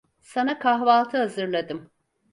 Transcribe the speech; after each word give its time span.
Sana 0.21 0.59
kahvaltı 0.59 1.17
hazırladım. 1.17 1.91